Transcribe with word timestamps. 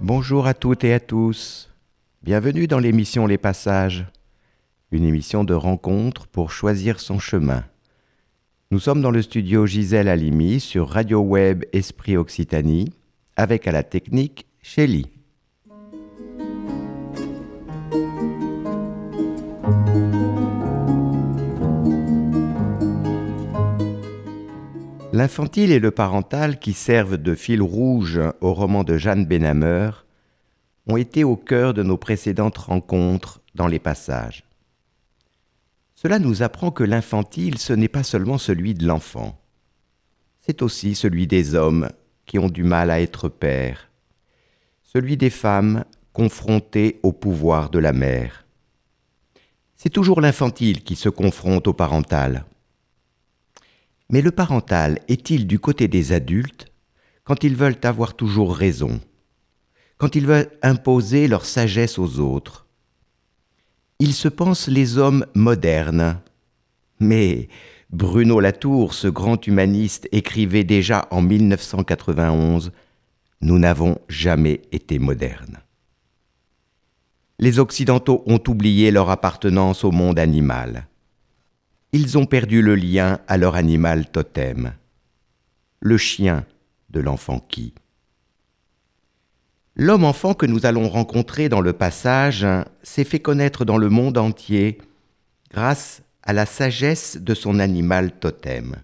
Bonjour 0.00 0.46
à 0.46 0.54
toutes 0.54 0.84
et 0.84 0.92
à 0.92 1.00
tous. 1.00 1.70
Bienvenue 2.22 2.66
dans 2.66 2.78
l'émission 2.78 3.26
Les 3.26 3.38
Passages, 3.38 4.06
une 4.92 5.04
émission 5.04 5.44
de 5.44 5.54
rencontre 5.54 6.26
pour 6.26 6.50
choisir 6.50 6.98
son 6.98 7.18
chemin. 7.18 7.64
Nous 8.72 8.80
sommes 8.80 9.02
dans 9.02 9.10
le 9.10 9.22
studio 9.22 9.66
Gisèle 9.66 10.08
Halimi 10.08 10.60
sur 10.60 10.88
Radio 10.88 11.20
Web 11.20 11.64
Esprit 11.72 12.16
Occitanie, 12.16 12.92
avec 13.36 13.66
à 13.68 13.72
la 13.72 13.82
technique 13.82 14.46
Shelly. 14.62 15.06
L'infantile 25.12 25.72
et 25.72 25.80
le 25.80 25.90
parental 25.90 26.58
qui 26.58 26.72
servent 26.72 27.18
de 27.18 27.34
fil 27.34 27.62
rouge 27.62 28.20
au 28.40 28.54
roman 28.54 28.84
de 28.84 28.96
Jeanne 28.96 29.26
Benhammer 29.26 29.90
ont 30.86 30.96
été 30.96 31.24
au 31.24 31.36
cœur 31.36 31.74
de 31.74 31.82
nos 31.82 31.96
précédentes 31.96 32.58
rencontres 32.58 33.40
dans 33.54 33.66
les 33.66 33.80
passages. 33.80 34.49
Cela 36.02 36.18
nous 36.18 36.42
apprend 36.42 36.70
que 36.70 36.82
l'infantile, 36.82 37.58
ce 37.58 37.74
n'est 37.74 37.86
pas 37.86 38.04
seulement 38.04 38.38
celui 38.38 38.72
de 38.72 38.86
l'enfant, 38.86 39.38
c'est 40.38 40.62
aussi 40.62 40.94
celui 40.94 41.26
des 41.26 41.54
hommes 41.54 41.90
qui 42.24 42.38
ont 42.38 42.48
du 42.48 42.64
mal 42.64 42.90
à 42.90 43.02
être 43.02 43.28
pères, 43.28 43.90
celui 44.82 45.18
des 45.18 45.28
femmes 45.28 45.84
confrontées 46.14 47.00
au 47.02 47.12
pouvoir 47.12 47.68
de 47.68 47.78
la 47.78 47.92
mère. 47.92 48.46
C'est 49.76 49.90
toujours 49.90 50.22
l'infantile 50.22 50.84
qui 50.84 50.96
se 50.96 51.10
confronte 51.10 51.68
au 51.68 51.74
parental. 51.74 52.46
Mais 54.08 54.22
le 54.22 54.30
parental 54.30 55.00
est-il 55.08 55.46
du 55.46 55.58
côté 55.58 55.86
des 55.86 56.12
adultes 56.12 56.72
quand 57.24 57.44
ils 57.44 57.56
veulent 57.56 57.80
avoir 57.82 58.14
toujours 58.14 58.56
raison, 58.56 59.02
quand 59.98 60.14
ils 60.14 60.26
veulent 60.26 60.50
imposer 60.62 61.28
leur 61.28 61.44
sagesse 61.44 61.98
aux 61.98 62.20
autres? 62.20 62.69
Ils 64.00 64.14
se 64.14 64.28
pensent 64.28 64.66
les 64.66 64.98
hommes 64.98 65.24
modernes. 65.34 66.20
Mais 66.98 67.48
Bruno 67.90 68.40
Latour, 68.40 68.94
ce 68.94 69.06
grand 69.06 69.46
humaniste, 69.46 70.08
écrivait 70.10 70.64
déjà 70.64 71.06
en 71.12 71.22
1991 71.22 72.72
Nous 73.40 73.58
n'avons 73.58 73.98
jamais 74.08 74.62
été 74.72 74.98
modernes. 74.98 75.60
Les 77.38 77.58
Occidentaux 77.58 78.22
ont 78.26 78.42
oublié 78.48 78.90
leur 78.90 79.08
appartenance 79.10 79.84
au 79.84 79.92
monde 79.92 80.18
animal 80.18 80.88
ils 81.92 82.18
ont 82.18 82.26
perdu 82.26 82.62
le 82.62 82.76
lien 82.76 83.18
à 83.26 83.36
leur 83.36 83.56
animal 83.56 84.08
totem, 84.10 84.74
le 85.80 85.96
chien 85.96 86.46
de 86.90 87.00
l'enfant 87.00 87.40
qui? 87.40 87.74
L'homme-enfant 89.76 90.34
que 90.34 90.46
nous 90.46 90.66
allons 90.66 90.88
rencontrer 90.88 91.48
dans 91.48 91.60
le 91.60 91.72
passage 91.72 92.46
s'est 92.82 93.04
fait 93.04 93.20
connaître 93.20 93.64
dans 93.64 93.78
le 93.78 93.88
monde 93.88 94.18
entier 94.18 94.78
grâce 95.50 96.02
à 96.22 96.32
la 96.32 96.46
sagesse 96.46 97.16
de 97.16 97.34
son 97.34 97.58
animal 97.58 98.12
totem. 98.12 98.76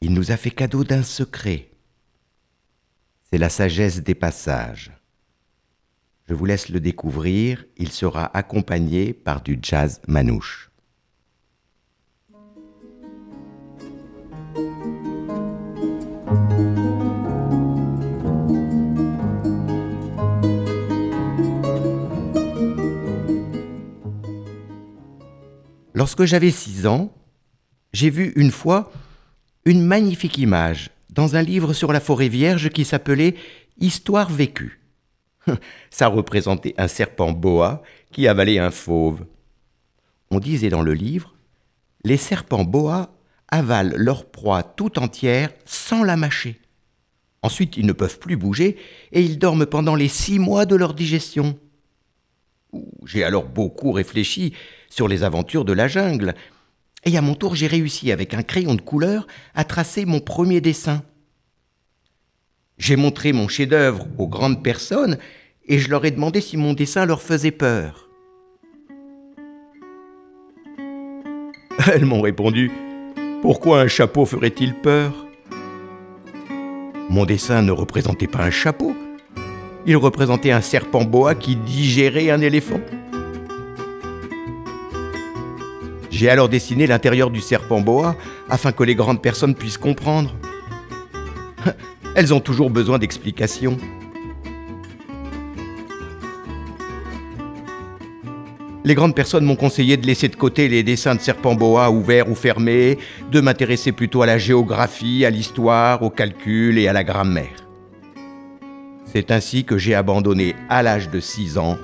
Il 0.00 0.12
nous 0.12 0.30
a 0.32 0.36
fait 0.36 0.50
cadeau 0.50 0.84
d'un 0.84 1.02
secret. 1.02 1.70
C'est 3.30 3.38
la 3.38 3.48
sagesse 3.48 4.02
des 4.02 4.14
passages. 4.14 4.92
Je 6.28 6.34
vous 6.34 6.44
laisse 6.44 6.68
le 6.68 6.80
découvrir, 6.80 7.64
il 7.76 7.90
sera 7.90 8.36
accompagné 8.36 9.12
par 9.12 9.42
du 9.42 9.58
jazz 9.60 10.00
manouche. 10.06 10.70
Lorsque 25.94 26.24
j'avais 26.24 26.50
six 26.50 26.86
ans, 26.86 27.12
j'ai 27.92 28.10
vu 28.10 28.32
une 28.36 28.50
fois 28.50 28.92
une 29.64 29.84
magnifique 29.84 30.38
image 30.38 30.90
dans 31.10 31.36
un 31.36 31.42
livre 31.42 31.72
sur 31.72 31.92
la 31.92 32.00
forêt 32.00 32.28
vierge 32.28 32.70
qui 32.70 32.84
s'appelait 32.84 33.34
Histoire 33.78 34.30
vécue. 34.30 34.80
Ça 35.90 36.06
représentait 36.06 36.74
un 36.78 36.88
serpent 36.88 37.32
boa 37.32 37.82
qui 38.10 38.28
avalait 38.28 38.58
un 38.58 38.70
fauve. 38.70 39.24
On 40.30 40.38
disait 40.38 40.70
dans 40.70 40.82
le 40.82 40.94
livre 40.94 41.34
Les 42.04 42.16
serpents 42.16 42.64
boa 42.64 43.14
avalent 43.48 43.94
leur 43.96 44.30
proie 44.30 44.62
tout 44.62 44.98
entière 44.98 45.50
sans 45.64 46.04
la 46.04 46.16
mâcher. 46.16 46.60
Ensuite, 47.42 47.76
ils 47.76 47.86
ne 47.86 47.92
peuvent 47.92 48.18
plus 48.18 48.36
bouger 48.36 48.76
et 49.10 49.20
ils 49.20 49.38
dorment 49.38 49.66
pendant 49.66 49.94
les 49.94 50.08
six 50.08 50.38
mois 50.38 50.64
de 50.64 50.76
leur 50.76 50.94
digestion. 50.94 51.58
J'ai 53.06 53.24
alors 53.24 53.44
beaucoup 53.44 53.92
réfléchi 53.92 54.54
sur 54.88 55.08
les 55.08 55.24
aventures 55.24 55.64
de 55.64 55.72
la 55.72 55.88
jungle. 55.88 56.34
Et 57.04 57.16
à 57.16 57.22
mon 57.22 57.34
tour, 57.34 57.54
j'ai 57.54 57.66
réussi 57.66 58.12
avec 58.12 58.34
un 58.34 58.42
crayon 58.42 58.74
de 58.74 58.80
couleur 58.80 59.26
à 59.54 59.64
tracer 59.64 60.04
mon 60.04 60.20
premier 60.20 60.60
dessin. 60.60 61.02
J'ai 62.78 62.96
montré 62.96 63.32
mon 63.32 63.48
chef-d'œuvre 63.48 64.06
aux 64.18 64.28
grandes 64.28 64.62
personnes 64.62 65.18
et 65.66 65.78
je 65.78 65.90
leur 65.90 66.04
ai 66.04 66.10
demandé 66.10 66.40
si 66.40 66.56
mon 66.56 66.72
dessin 66.72 67.06
leur 67.06 67.22
faisait 67.22 67.50
peur. 67.50 68.08
Elles 71.92 72.04
m'ont 72.04 72.20
répondu 72.20 72.70
Pourquoi 73.42 73.80
un 73.80 73.88
chapeau 73.88 74.24
ferait-il 74.24 74.74
peur? 74.74 75.26
Mon 77.10 77.24
dessin 77.24 77.62
ne 77.62 77.72
représentait 77.72 78.26
pas 78.26 78.44
un 78.44 78.50
chapeau, 78.50 78.94
il 79.86 79.96
représentait 79.96 80.52
un 80.52 80.60
serpent 80.60 81.04
boa 81.04 81.34
qui 81.34 81.56
digérait 81.56 82.30
un 82.30 82.40
éléphant. 82.40 82.80
J'ai 86.10 86.28
alors 86.28 86.48
dessiné 86.48 86.86
l'intérieur 86.86 87.30
du 87.30 87.40
serpent 87.40 87.80
boa 87.80 88.16
afin 88.48 88.72
que 88.72 88.84
les 88.84 88.94
grandes 88.94 89.22
personnes 89.22 89.54
puissent 89.54 89.78
comprendre. 89.78 90.34
Elles 92.14 92.32
ont 92.32 92.40
toujours 92.40 92.70
besoin 92.70 92.98
d'explications. 92.98 93.76
Les 98.84 98.94
grandes 98.94 99.14
personnes 99.14 99.44
m'ont 99.44 99.56
conseillé 99.56 99.96
de 99.96 100.06
laisser 100.06 100.28
de 100.28 100.36
côté 100.36 100.68
les 100.68 100.82
dessins 100.82 101.14
de 101.14 101.20
serpent 101.20 101.54
boa 101.54 101.90
ouverts 101.90 102.28
ou 102.28 102.34
fermés, 102.34 102.98
de 103.30 103.40
m'intéresser 103.40 103.92
plutôt 103.92 104.22
à 104.22 104.26
la 104.26 104.38
géographie, 104.38 105.24
à 105.24 105.30
l'histoire, 105.30 106.02
au 106.02 106.10
calcul 106.10 106.78
et 106.78 106.88
à 106.88 106.92
la 106.92 107.04
grammaire. 107.04 107.61
C'est 109.12 109.30
ainsi 109.30 109.64
que 109.64 109.76
j'ai 109.76 109.94
abandonné 109.94 110.56
à 110.70 110.82
l'âge 110.82 111.10
de 111.10 111.20
6 111.20 111.58
ans 111.58 111.76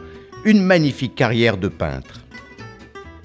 une 0.46 0.62
magnifique 0.62 1.14
carrière 1.14 1.58
de 1.58 1.68
peintre. 1.68 2.24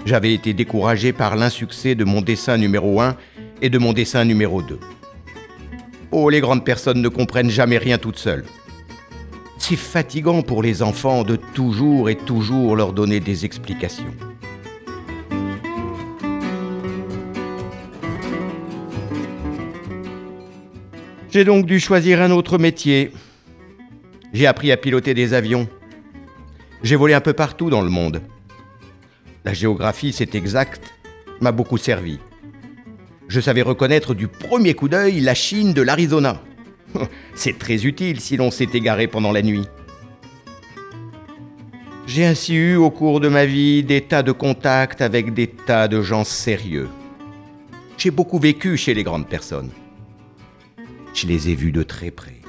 J'avais 0.06 0.34
été 0.34 0.54
découragé 0.54 1.14
par 1.14 1.38
l'insuccès 1.38 1.96
de 1.96 2.04
mon 2.04 2.20
dessin 2.20 2.58
numéro 2.58 3.00
1 3.00 3.16
et 3.62 3.70
de 3.70 3.78
mon 3.78 3.94
dessin 3.94 4.26
numéro 4.26 4.62
2. 4.62 4.78
Oh, 6.12 6.30
les 6.30 6.42
grandes 6.42 6.66
personnes 6.66 7.02
ne 7.02 7.08
comprennent 7.08 7.50
jamais 7.50 7.78
rien 7.78 7.98
toutes 7.98 8.18
seules. 8.18 8.44
C'est 9.58 9.78
fatigant 9.78 10.42
pour 10.42 10.62
les 10.62 10.84
enfants 10.84 11.24
de 11.24 11.38
toujours 11.38 12.10
et 12.10 12.18
toujours 12.18 12.76
leur 12.76 12.92
donner 12.92 13.22
des 13.22 13.46
explications. 13.46 14.14
J'ai 21.32 21.46
donc 21.46 21.66
dû 21.66 21.80
choisir 21.80 22.22
un 22.22 22.32
autre 22.32 22.58
métier. 22.58 23.14
J'ai 24.34 24.48
appris 24.48 24.72
à 24.72 24.78
piloter 24.78 25.14
des 25.14 25.34
avions. 25.36 25.68
J'ai 26.82 26.96
volé 26.96 27.14
un 27.14 27.22
peu 27.22 27.34
partout 27.34 27.70
dans 27.70 27.82
le 27.82 27.90
monde. 27.90 28.22
La 29.46 29.54
géographie, 29.54 30.12
c'est 30.12 30.34
exact, 30.34 30.92
m'a 31.40 31.52
beaucoup 31.52 31.78
servi. 31.78 32.20
Je 33.28 33.40
savais 33.40 33.62
reconnaître 33.62 34.14
du 34.14 34.28
premier 34.28 34.74
coup 34.74 34.90
d'œil 34.90 35.20
la 35.20 35.36
Chine 35.36 35.74
de 35.74 35.82
l'Arizona. 35.82 36.42
C'est 37.36 37.58
très 37.58 37.86
utile 37.86 38.20
si 38.20 38.38
l'on 38.38 38.52
s'est 38.52 38.70
égaré 38.74 39.08
pendant 39.08 39.32
la 39.32 39.42
nuit. 39.42 39.68
J'ai 42.06 42.26
ainsi 42.26 42.54
eu 42.54 42.76
au 42.76 42.92
cours 42.92 43.20
de 43.20 43.30
ma 43.30 43.46
vie 43.46 43.84
des 43.84 44.02
tas 44.02 44.24
de 44.24 44.32
contacts 44.32 45.02
avec 45.02 45.34
des 45.34 45.48
tas 45.48 45.88
de 45.88 46.02
gens 46.02 46.26
sérieux. 46.26 46.90
J'ai 47.98 48.12
beaucoup 48.12 48.40
vécu 48.40 48.78
chez 48.78 48.94
les 48.94 49.04
grandes 49.04 49.28
personnes. 49.28 49.72
Je 51.14 51.28
les 51.28 51.50
ai 51.50 51.56
vus 51.56 51.72
de 51.72 51.84
très 51.84 52.12
près 52.12 52.43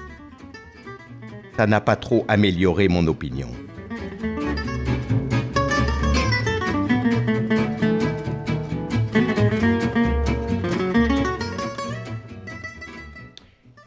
ça 1.57 1.67
n'a 1.67 1.81
pas 1.81 1.97
trop 1.97 2.25
amélioré 2.29 2.89
mon 2.89 3.07
opinion. 3.07 3.49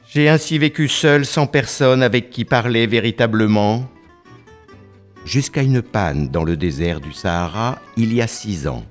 J'ai 0.07 0.29
ainsi 0.29 0.57
vécu 0.57 0.87
seul, 0.87 1.25
sans 1.25 1.45
personne 1.45 2.01
avec 2.01 2.31
qui 2.31 2.43
parler 2.43 2.87
véritablement, 2.87 3.87
jusqu'à 5.25 5.61
une 5.61 5.81
panne 5.81 6.29
dans 6.29 6.43
le 6.43 6.57
désert 6.57 7.01
du 7.01 7.11
Sahara 7.11 7.79
il 7.97 8.13
y 8.13 8.21
a 8.21 8.27
six 8.27 8.67
ans. 8.67 8.83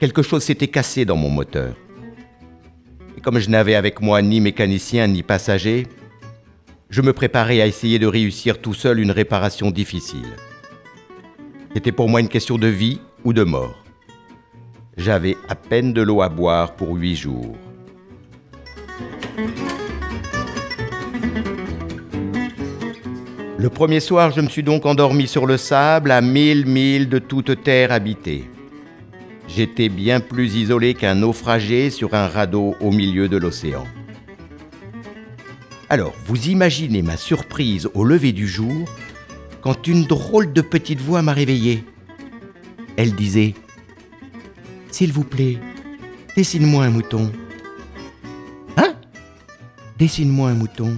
Quelque 0.00 0.22
chose 0.22 0.42
s'était 0.42 0.66
cassé 0.66 1.04
dans 1.04 1.14
mon 1.14 1.28
moteur. 1.28 1.76
Et 3.16 3.20
comme 3.20 3.38
je 3.38 3.50
n'avais 3.50 3.76
avec 3.76 4.00
moi 4.00 4.20
ni 4.20 4.40
mécanicien 4.40 5.06
ni 5.06 5.22
passager, 5.22 5.86
je 6.92 7.00
me 7.00 7.14
préparais 7.14 7.62
à 7.62 7.66
essayer 7.66 7.98
de 7.98 8.06
réussir 8.06 8.60
tout 8.60 8.74
seul 8.74 9.00
une 9.00 9.10
réparation 9.10 9.70
difficile. 9.70 10.36
C'était 11.74 11.90
pour 11.90 12.10
moi 12.10 12.20
une 12.20 12.28
question 12.28 12.58
de 12.58 12.66
vie 12.66 13.00
ou 13.24 13.32
de 13.32 13.44
mort. 13.44 13.82
J'avais 14.98 15.38
à 15.48 15.54
peine 15.54 15.94
de 15.94 16.02
l'eau 16.02 16.20
à 16.20 16.28
boire 16.28 16.76
pour 16.76 16.94
huit 16.94 17.16
jours. 17.16 17.56
Le 23.56 23.70
premier 23.70 24.00
soir, 24.00 24.30
je 24.30 24.42
me 24.42 24.48
suis 24.50 24.62
donc 24.62 24.84
endormi 24.84 25.26
sur 25.26 25.46
le 25.46 25.56
sable 25.56 26.10
à 26.10 26.20
mille 26.20 26.66
milles 26.66 27.08
de 27.08 27.18
toute 27.18 27.62
terre 27.62 27.90
habitée. 27.90 28.50
J'étais 29.48 29.88
bien 29.88 30.20
plus 30.20 30.56
isolé 30.56 30.92
qu'un 30.92 31.14
naufragé 31.14 31.88
sur 31.88 32.12
un 32.12 32.26
radeau 32.26 32.74
au 32.80 32.90
milieu 32.90 33.30
de 33.30 33.38
l'océan. 33.38 33.86
Alors, 35.92 36.14
vous 36.24 36.48
imaginez 36.48 37.02
ma 37.02 37.18
surprise 37.18 37.90
au 37.92 38.02
lever 38.04 38.32
du 38.32 38.48
jour 38.48 38.88
quand 39.60 39.86
une 39.86 40.04
drôle 40.04 40.50
de 40.54 40.62
petite 40.62 41.02
voix 41.02 41.20
m'a 41.20 41.34
réveillé. 41.34 41.84
Elle 42.96 43.14
disait 43.14 43.52
S'il 44.90 45.12
vous 45.12 45.22
plaît, 45.22 45.58
dessine-moi 46.34 46.86
un 46.86 46.88
mouton. 46.88 47.30
Hein? 48.78 48.94
Dessine-moi 49.98 50.48
un 50.48 50.54
mouton. 50.54 50.96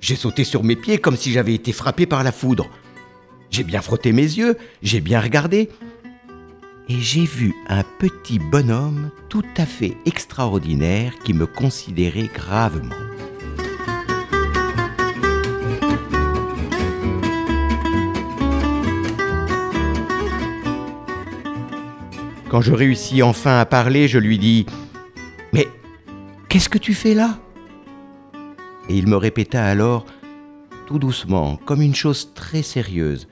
J'ai 0.00 0.14
sauté 0.14 0.44
sur 0.44 0.62
mes 0.62 0.76
pieds 0.76 0.98
comme 0.98 1.16
si 1.16 1.32
j'avais 1.32 1.54
été 1.54 1.72
frappé 1.72 2.06
par 2.06 2.22
la 2.22 2.30
foudre. 2.30 2.70
J'ai 3.50 3.64
bien 3.64 3.82
frotté 3.82 4.12
mes 4.12 4.22
yeux, 4.22 4.56
j'ai 4.84 5.00
bien 5.00 5.20
regardé, 5.20 5.68
et 6.88 7.00
j'ai 7.00 7.24
vu 7.24 7.52
un 7.66 7.82
petit 7.98 8.38
bonhomme 8.38 9.10
tout 9.28 9.42
à 9.56 9.66
fait 9.66 9.96
extraordinaire 10.06 11.12
qui 11.24 11.34
me 11.34 11.46
considérait 11.46 12.30
gravement. 12.32 12.94
Quand 22.50 22.60
je 22.60 22.72
réussis 22.72 23.22
enfin 23.22 23.60
à 23.60 23.64
parler, 23.64 24.08
je 24.08 24.18
lui 24.18 24.36
dis⁇ 24.36 24.66
Mais 25.52 25.68
qu'est-ce 26.48 26.68
que 26.68 26.78
tu 26.78 26.94
fais 26.94 27.14
là?⁇ 27.14 27.38
Et 28.88 28.98
il 28.98 29.06
me 29.06 29.16
répéta 29.16 29.64
alors, 29.64 30.04
tout 30.88 30.98
doucement, 30.98 31.58
comme 31.64 31.80
une 31.80 31.94
chose 31.94 32.34
très 32.34 32.62
sérieuse, 32.62 33.28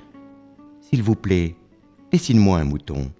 ⁇S'il 0.88 1.02
vous 1.02 1.16
plaît, 1.16 1.56
dessine-moi 2.12 2.60
un 2.60 2.64
mouton. 2.64 3.10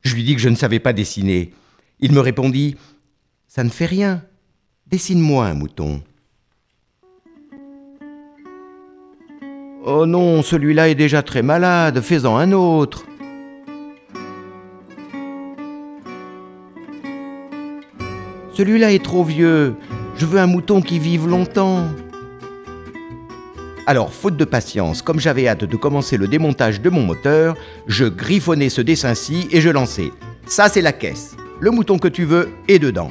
Je 0.00 0.14
lui 0.14 0.24
dis 0.24 0.34
que 0.34 0.40
je 0.40 0.48
ne 0.48 0.54
savais 0.54 0.80
pas 0.80 0.94
dessiner. 0.94 1.52
Il 2.00 2.12
me 2.12 2.20
répondit⁇ 2.20 2.70
Ça 3.48 3.64
ne 3.64 3.68
fait 3.68 3.84
rien, 3.84 4.22
dessine-moi 4.86 5.46
un 5.46 5.54
mouton. 5.54 6.02
Oh 9.84 10.06
non, 10.06 10.42
celui-là 10.42 10.88
est 10.88 10.94
déjà 10.94 11.22
très 11.22 11.42
malade, 11.42 12.00
fais-en 12.00 12.38
un 12.38 12.52
autre. 12.52 13.05
Celui-là 18.56 18.90
est 18.90 19.04
trop 19.04 19.22
vieux. 19.22 19.74
Je 20.16 20.24
veux 20.24 20.40
un 20.40 20.46
mouton 20.46 20.80
qui 20.80 20.98
vive 20.98 21.28
longtemps. 21.28 21.88
Alors, 23.86 24.14
faute 24.14 24.38
de 24.38 24.46
patience, 24.46 25.02
comme 25.02 25.20
j'avais 25.20 25.46
hâte 25.46 25.64
de 25.64 25.76
commencer 25.76 26.16
le 26.16 26.26
démontage 26.26 26.80
de 26.80 26.88
mon 26.88 27.02
moteur, 27.02 27.54
je 27.86 28.06
griffonnais 28.06 28.70
ce 28.70 28.80
dessin-ci 28.80 29.46
et 29.50 29.60
je 29.60 29.68
lançais. 29.68 30.10
Ça, 30.46 30.70
c'est 30.70 30.80
la 30.80 30.92
caisse. 30.92 31.36
Le 31.60 31.70
mouton 31.70 31.98
que 31.98 32.08
tu 32.08 32.24
veux 32.24 32.48
est 32.66 32.78
dedans. 32.78 33.10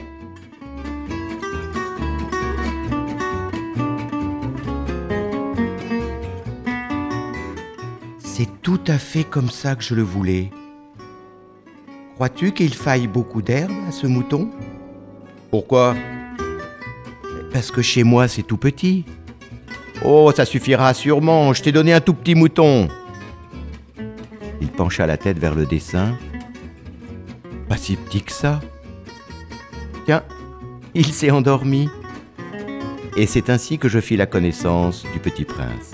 C'est 8.18 8.50
tout 8.64 8.82
à 8.88 8.98
fait 8.98 9.26
comme 9.26 9.52
ça 9.52 9.76
que 9.76 9.84
je 9.84 9.94
le 9.94 10.02
voulais. 10.02 10.50
Crois-tu 12.16 12.52
qu'il 12.52 12.74
faille 12.74 13.06
beaucoup 13.06 13.44
d'herbe 13.44 13.72
à 13.88 13.92
ce 13.92 14.08
mouton? 14.08 14.50
Pourquoi? 15.50 15.96
Parce 17.54 17.72
que 17.72 17.82
chez 17.82 18.04
moi, 18.04 18.28
c'est 18.28 18.44
tout 18.44 18.58
petit. 18.58 19.06
Oh, 20.04 20.32
ça 20.36 20.46
suffira 20.46 20.94
sûrement, 20.94 21.54
je 21.54 21.64
t'ai 21.64 21.72
donné 21.72 21.94
un 21.94 22.02
tout 22.02 22.14
petit 22.14 22.36
mouton. 22.36 22.90
Il 24.62 24.68
pencha 24.68 25.06
la 25.06 25.18
tête 25.18 25.40
vers 25.40 25.56
le 25.56 25.66
dessin. 25.66 26.18
Pas 27.70 27.78
si 27.78 27.96
petit 27.96 28.22
que 28.22 28.32
ça. 28.32 28.60
Tiens, 30.06 30.24
il 30.94 31.08
s'est 31.08 31.32
endormi. 31.32 31.90
Et 33.18 33.26
c'est 33.26 33.50
ainsi 33.50 33.78
que 33.78 33.88
je 33.88 34.00
fis 34.00 34.18
la 34.18 34.26
connaissance 34.26 35.06
du 35.14 35.20
petit 35.20 35.46
prince. 35.46 35.94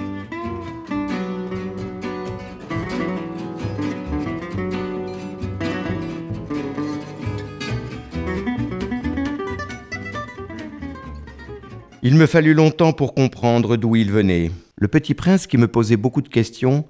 Il 12.12 12.18
me 12.18 12.26
fallut 12.26 12.54
longtemps 12.54 12.92
pour 12.92 13.16
comprendre 13.16 13.78
d'où 13.78 13.96
il 13.96 14.12
venait. 14.12 14.52
Le 14.76 14.90
petit 14.90 15.14
prince, 15.14 15.48
qui 15.48 15.58
me 15.58 15.70
posait 15.70 15.96
beaucoup 15.96 16.22
de 16.22 16.28
questions, 16.28 16.84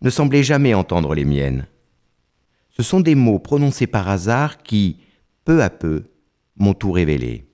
ne 0.00 0.08
semblait 0.08 0.42
jamais 0.42 0.72
entendre 0.72 1.14
les 1.14 1.26
miennes. 1.26 1.66
Ce 2.70 2.82
sont 2.82 3.00
des 3.00 3.14
mots 3.14 3.38
prononcés 3.38 3.86
par 3.86 4.08
hasard 4.08 4.62
qui, 4.62 5.00
peu 5.44 5.62
à 5.62 5.68
peu, 5.68 6.04
m'ont 6.56 6.72
tout 6.72 6.92
révélé. 6.92 7.44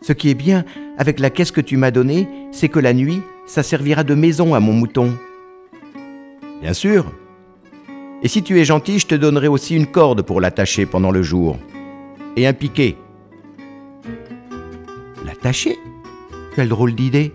Ce 0.00 0.12
qui 0.12 0.30
est 0.30 0.36
bien 0.36 0.64
avec 0.96 1.18
la 1.18 1.28
caisse 1.28 1.50
que 1.50 1.60
tu 1.60 1.76
m'as 1.76 1.90
donnée, 1.90 2.28
c'est 2.52 2.68
que 2.68 2.78
la 2.78 2.94
nuit, 2.94 3.20
ça 3.44 3.64
servira 3.64 4.04
de 4.04 4.14
maison 4.14 4.54
à 4.54 4.60
mon 4.60 4.74
mouton. 4.74 5.18
Bien 6.60 6.72
sûr. 6.72 7.10
Et 8.22 8.28
si 8.28 8.44
tu 8.44 8.60
es 8.60 8.64
gentil, 8.64 9.00
je 9.00 9.08
te 9.08 9.16
donnerai 9.16 9.48
aussi 9.48 9.74
une 9.74 9.88
corde 9.88 10.22
pour 10.22 10.40
l'attacher 10.40 10.86
pendant 10.86 11.10
le 11.10 11.24
jour. 11.24 11.58
Et 12.36 12.46
un 12.46 12.52
piquet 12.52 12.94
Quelle 16.54 16.68
drôle 16.68 16.94
d'idée 16.94 17.34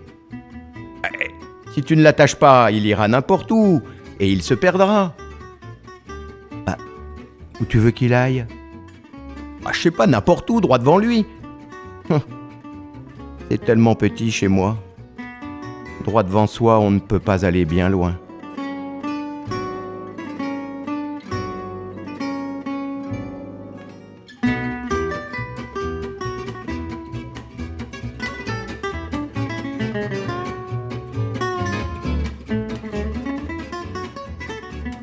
eh, 1.04 1.30
Si 1.72 1.82
tu 1.82 1.96
ne 1.96 2.02
l'attaches 2.02 2.34
pas, 2.34 2.72
il 2.72 2.84
ira 2.86 3.06
n'importe 3.06 3.50
où 3.52 3.82
et 4.18 4.30
il 4.30 4.42
se 4.42 4.54
perdra. 4.54 5.14
Bah, 6.66 6.76
où 7.60 7.64
tu 7.64 7.78
veux 7.78 7.92
qu'il 7.92 8.12
aille? 8.14 8.46
Bah, 9.62 9.70
Je 9.72 9.80
sais 9.80 9.90
pas, 9.90 10.06
n'importe 10.08 10.50
où, 10.50 10.60
droit 10.60 10.78
devant 10.78 10.98
lui. 10.98 11.24
Hum. 12.10 12.20
C'est 13.48 13.64
tellement 13.64 13.94
petit 13.94 14.32
chez 14.32 14.48
moi. 14.48 14.76
Droit 16.04 16.22
devant 16.24 16.46
soi, 16.46 16.80
on 16.80 16.90
ne 16.90 16.98
peut 16.98 17.20
pas 17.20 17.44
aller 17.44 17.64
bien 17.64 17.88
loin. 17.88 18.18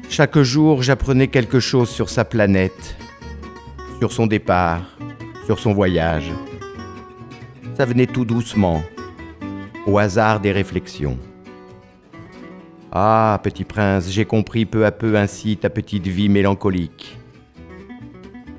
Chaque 0.09 0.39
jour, 0.39 0.81
j'apprenais 0.83 1.27
quelque 1.27 1.59
chose 1.59 1.89
sur 1.89 2.09
sa 2.09 2.23
planète, 2.23 2.95
sur 3.99 4.11
son 4.11 4.25
départ, 4.25 4.97
sur 5.45 5.59
son 5.59 5.73
voyage. 5.73 6.31
Ça 7.75 7.85
venait 7.85 8.07
tout 8.07 8.25
doucement, 8.25 8.81
au 9.85 9.97
hasard 9.97 10.39
des 10.39 10.51
réflexions. 10.51 11.19
Ah, 12.91 13.39
petit 13.43 13.65
prince, 13.65 14.09
j'ai 14.09 14.25
compris 14.25 14.65
peu 14.65 14.85
à 14.85 14.91
peu 14.91 15.17
ainsi 15.17 15.57
ta 15.57 15.69
petite 15.69 16.07
vie 16.07 16.29
mélancolique. 16.29 17.17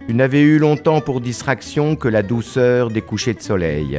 Tu 0.06 0.14
n'avais 0.14 0.42
eu 0.42 0.58
longtemps 0.58 1.00
pour 1.00 1.20
distraction 1.20 1.96
que 1.96 2.08
la 2.08 2.22
douceur 2.22 2.90
des 2.90 3.02
couchers 3.02 3.34
de 3.34 3.42
soleil. 3.42 3.98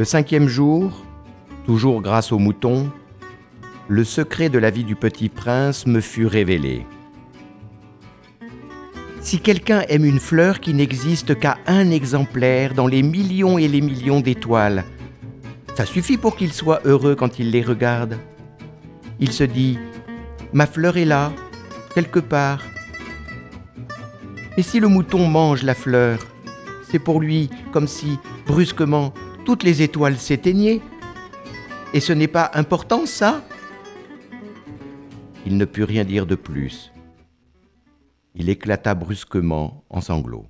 Le 0.00 0.06
cinquième 0.06 0.48
jour, 0.48 1.04
toujours 1.66 2.00
grâce 2.00 2.32
au 2.32 2.38
mouton, 2.38 2.90
le 3.86 4.02
secret 4.02 4.48
de 4.48 4.58
la 4.58 4.70
vie 4.70 4.84
du 4.84 4.96
petit 4.96 5.28
prince 5.28 5.86
me 5.86 6.00
fut 6.00 6.24
révélé. 6.24 6.86
Si 9.20 9.40
quelqu'un 9.40 9.82
aime 9.90 10.06
une 10.06 10.18
fleur 10.18 10.60
qui 10.60 10.72
n'existe 10.72 11.38
qu'à 11.38 11.58
un 11.66 11.90
exemplaire 11.90 12.72
dans 12.72 12.86
les 12.86 13.02
millions 13.02 13.58
et 13.58 13.68
les 13.68 13.82
millions 13.82 14.20
d'étoiles, 14.20 14.84
Ça 15.74 15.84
suffit 15.84 16.16
pour 16.16 16.34
qu'il 16.34 16.54
soit 16.54 16.80
heureux 16.86 17.14
quand 17.14 17.38
il 17.38 17.50
les 17.50 17.62
regarde. 17.62 18.16
Il 19.18 19.32
se 19.32 19.44
dit 19.44 19.78
Ma 20.54 20.66
fleur 20.66 20.96
est 20.96 21.04
là, 21.04 21.30
quelque 21.94 22.20
part. 22.20 22.62
Et 24.56 24.62
si 24.62 24.80
le 24.80 24.88
mouton 24.88 25.28
mange 25.28 25.62
la 25.62 25.74
fleur, 25.74 26.20
c'est 26.90 26.98
pour 26.98 27.20
lui 27.20 27.50
comme 27.70 27.86
si, 27.86 28.18
brusquement, 28.46 29.12
toutes 29.50 29.64
les 29.64 29.82
étoiles 29.82 30.16
s'éteignaient. 30.16 30.80
Et 31.92 31.98
ce 31.98 32.12
n'est 32.12 32.28
pas 32.28 32.52
important, 32.54 33.04
ça? 33.04 33.42
Il 35.44 35.56
ne 35.56 35.64
put 35.64 35.82
rien 35.82 36.04
dire 36.04 36.24
de 36.24 36.36
plus. 36.36 36.92
Il 38.36 38.48
éclata 38.48 38.94
brusquement 38.94 39.82
en 39.90 40.00
sanglots. 40.00 40.46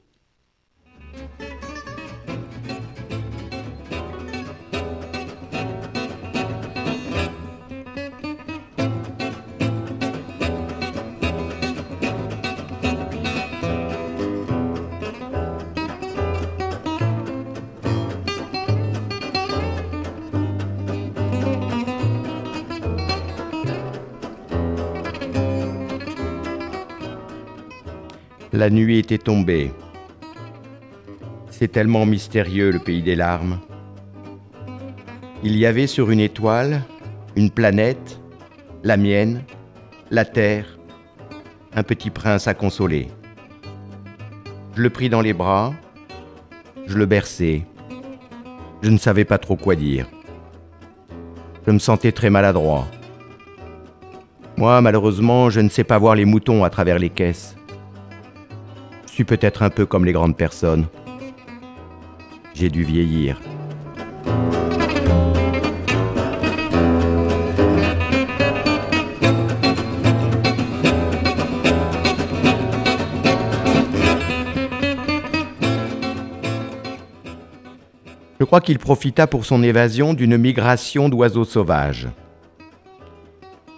La 28.60 28.68
nuit 28.68 28.98
était 28.98 29.16
tombée. 29.16 29.72
C'est 31.48 31.72
tellement 31.72 32.04
mystérieux 32.04 32.70
le 32.70 32.78
pays 32.78 33.00
des 33.00 33.16
larmes. 33.16 33.58
Il 35.42 35.56
y 35.56 35.64
avait 35.64 35.86
sur 35.86 36.10
une 36.10 36.20
étoile, 36.20 36.82
une 37.36 37.50
planète, 37.50 38.20
la 38.84 38.98
mienne, 38.98 39.44
la 40.10 40.26
terre, 40.26 40.78
un 41.72 41.82
petit 41.82 42.10
prince 42.10 42.48
à 42.48 42.52
consoler. 42.52 43.08
Je 44.76 44.82
le 44.82 44.90
pris 44.90 45.08
dans 45.08 45.22
les 45.22 45.32
bras, 45.32 45.72
je 46.86 46.98
le 46.98 47.06
berçai. 47.06 47.64
Je 48.82 48.90
ne 48.90 48.98
savais 48.98 49.24
pas 49.24 49.38
trop 49.38 49.56
quoi 49.56 49.74
dire. 49.74 50.06
Je 51.66 51.72
me 51.72 51.78
sentais 51.78 52.12
très 52.12 52.28
maladroit. 52.28 52.86
Moi, 54.58 54.82
malheureusement, 54.82 55.48
je 55.48 55.60
ne 55.60 55.70
sais 55.70 55.84
pas 55.84 55.96
voir 55.96 56.14
les 56.14 56.26
moutons 56.26 56.62
à 56.62 56.68
travers 56.68 56.98
les 56.98 57.08
caisses 57.08 57.56
suis 59.20 59.36
peut-être 59.36 59.62
un 59.62 59.68
peu 59.68 59.84
comme 59.84 60.06
les 60.06 60.12
grandes 60.12 60.34
personnes. 60.34 60.86
J'ai 62.54 62.70
dû 62.70 62.84
vieillir. 62.84 63.38
Je 78.38 78.44
crois 78.46 78.62
qu'il 78.62 78.78
profita 78.78 79.26
pour 79.26 79.44
son 79.44 79.62
évasion 79.62 80.14
d'une 80.14 80.38
migration 80.38 81.10
d'oiseaux 81.10 81.44
sauvages. 81.44 82.08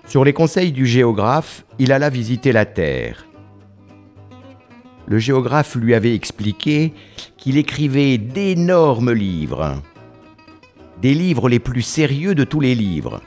Sur 0.06 0.24
les 0.24 0.32
conseils 0.32 0.70
du 0.70 0.86
géographe, 0.86 1.64
il 1.80 1.90
alla 1.90 2.10
visiter 2.10 2.52
la 2.52 2.64
Terre 2.64 3.26
le 5.12 5.18
géographe 5.18 5.74
lui 5.74 5.92
avait 5.92 6.14
expliqué 6.14 6.94
qu'il 7.36 7.58
écrivait 7.58 8.16
d'énormes 8.16 9.12
livres, 9.12 9.82
des 11.02 11.12
livres 11.12 11.50
les 11.50 11.58
plus 11.58 11.82
sérieux 11.82 12.34
de 12.34 12.44
tous 12.44 12.60
les 12.60 12.74
livres. 12.74 13.20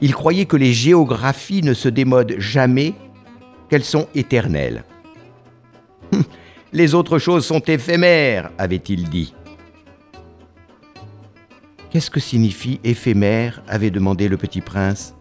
Il 0.00 0.14
croyait 0.14 0.44
que 0.44 0.56
les 0.56 0.72
géographies 0.72 1.62
ne 1.62 1.74
se 1.74 1.88
démodent 1.88 2.36
jamais, 2.38 2.94
qu'elles 3.68 3.82
sont 3.82 4.06
éternelles. 4.14 4.84
Les 6.72 6.94
autres 6.94 7.18
choses 7.18 7.44
sont 7.44 7.58
éphémères, 7.58 8.52
avait-il 8.56 9.08
dit. 9.08 9.34
Qu'est-ce 11.90 12.10
que 12.10 12.20
signifie 12.20 12.78
éphémère 12.84 13.62
avait 13.66 13.90
demandé 13.90 14.28
le 14.28 14.36
petit 14.36 14.60
prince. 14.60 15.12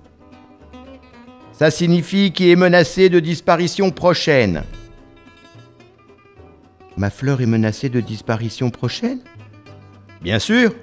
Ça 1.51 1.71
signifie 1.71 2.31
qui 2.31 2.51
est 2.51 2.55
menacé 2.55 3.09
de 3.09 3.19
disparition 3.19 3.89
prochaine. 3.89 4.63
Ma 6.97 7.09
fleur 7.09 7.41
est 7.41 7.45
menacée 7.45 7.89
de 7.89 7.99
disparition 7.99 8.69
prochaine? 8.69 9.19
Bien 10.21 10.39
sûr 10.39 10.73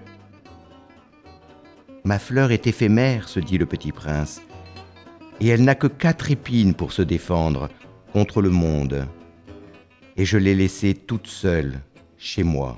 Ma 2.05 2.19
fleur 2.19 2.51
est 2.51 2.67
éphémère, 2.67 3.29
se 3.29 3.41
dit 3.41 3.57
le 3.59 3.67
petit 3.67 3.93
prince, 3.93 4.43
et 5.41 5.49
elle 5.49 5.65
n'a 5.65 5.75
que 5.75 5.87
quatre 5.87 6.31
épines 6.31 6.75
pour 6.75 6.93
se 6.93 7.03
défendre 7.03 7.69
contre 8.13 8.43
le 8.43 8.51
monde. 8.51 9.07
Et 10.17 10.25
je 10.25 10.37
l'ai 10.37 10.55
laissée 10.55 10.95
toute 10.95 11.29
seule 11.29 11.81
chez 12.19 12.43
moi. 12.43 12.77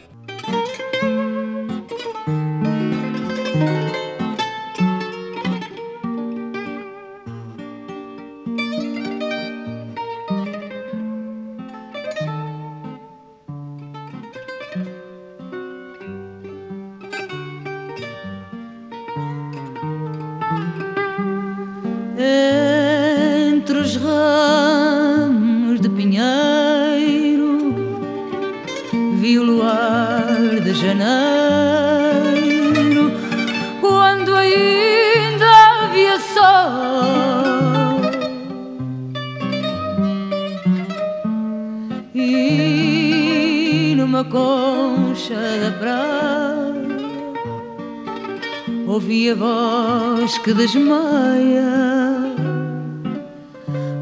Que 50.44 50.52
desmaia 50.52 51.64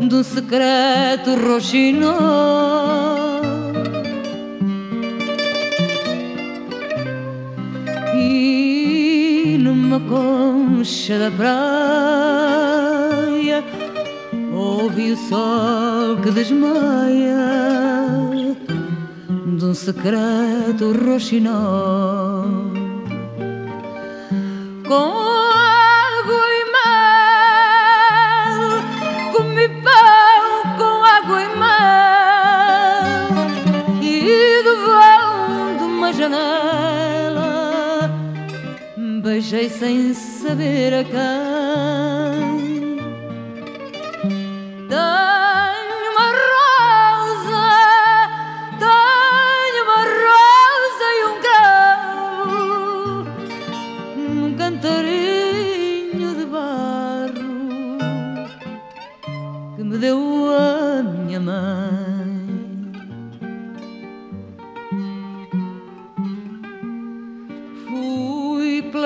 de 0.01 0.13
um 0.13 0.25
secreto 0.25 1.37
roxinol. 1.37 3.23
numa 9.59 10.01
concha 10.01 11.19
da 11.19 11.31
praia 11.31 11.63
ouvi 14.53 15.13
o 15.13 15.17
sol 15.17 16.17
que 16.23 16.31
desmaia 16.33 17.37
de 19.47 19.65
um 19.65 19.75
secreto 19.75 20.93
roxinol 21.07 22.73
com 24.89 25.52
beijei 39.53 39.69
sem 39.69 40.15
saber 40.15 40.95
a. 40.95 41.52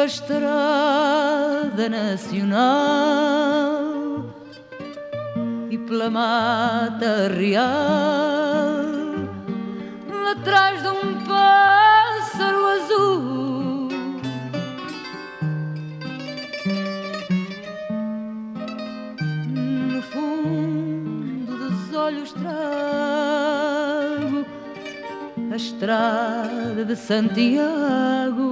estrada 0.07 1.89
nacional 1.89 2.65
e 5.69 5.77
pela 5.79 6.09
mata 6.09 7.27
real, 7.29 7.67
atrás 10.31 10.81
de 10.81 10.89
um 10.89 11.25
pássaro 11.25 12.67
azul. 12.67 13.89
No 19.93 20.03
fundo 20.03 21.57
dos 21.59 21.93
olhos 21.97 22.33
trago 22.33 23.27
a 25.51 25.57
estrada 25.57 26.85
de 26.85 26.95
Santiago 26.95 28.46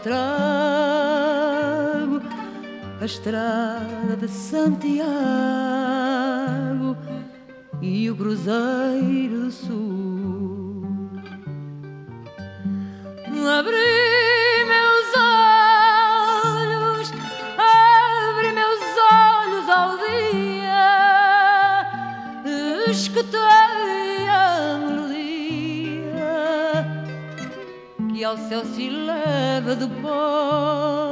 olhos 0.00 0.02
trago 0.02 0.20
a 3.00 3.04
estrada 3.04 4.16
de 4.16 4.28
Santiago 4.28 5.06
e 7.82 8.10
o 8.10 8.16
Cruzeiro 8.16 9.50
Sul. 9.50 10.00
Abri 13.58 13.89
só 28.50 28.64
se 28.64 28.90
leva 28.90 29.76
do 29.76 29.88
pó. 30.02 31.09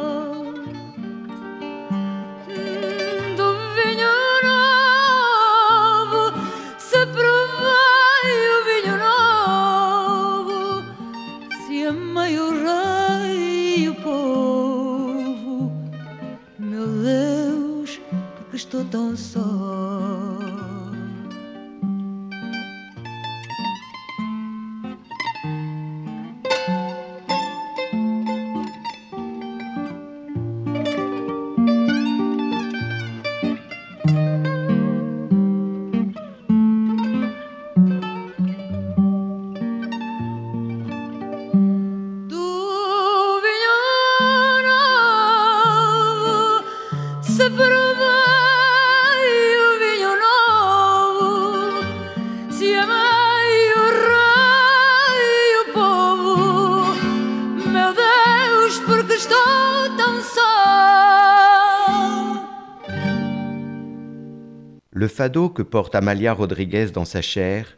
Fado 65.19 65.49
que 65.49 65.63
porte 65.63 65.97
Amalia 65.97 66.33
Rodriguez 66.33 66.93
dans 66.93 67.05
sa 67.05 67.23
chair 67.23 67.77